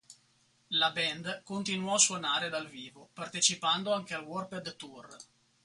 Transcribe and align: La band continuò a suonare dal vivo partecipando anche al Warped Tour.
La 0.69 0.89
band 0.91 1.43
continuò 1.43 1.93
a 1.93 1.99
suonare 1.99 2.49
dal 2.49 2.67
vivo 2.67 3.09
partecipando 3.13 3.93
anche 3.93 4.15
al 4.15 4.23
Warped 4.23 4.75
Tour. 4.75 5.15